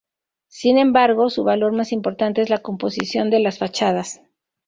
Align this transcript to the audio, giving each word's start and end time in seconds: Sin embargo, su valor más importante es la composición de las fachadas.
Sin 0.47 0.79
embargo, 0.79 1.29
su 1.29 1.43
valor 1.43 1.73
más 1.73 1.91
importante 1.91 2.41
es 2.41 2.49
la 2.49 2.63
composición 2.63 3.29
de 3.29 3.39
las 3.39 3.59
fachadas. 3.59 4.23